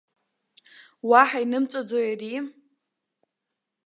Уаҳа 1.09 1.39
инымҵәаӡои 1.43 2.05
ари?! 2.11 2.35